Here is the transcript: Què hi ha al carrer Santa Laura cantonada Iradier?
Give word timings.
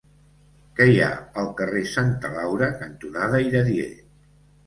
Què 0.77 0.85
hi 0.91 0.95
ha 1.01 1.09
al 1.41 1.49
carrer 1.59 1.83
Santa 1.91 2.33
Laura 2.37 2.71
cantonada 2.79 3.45
Iradier? 3.51 3.93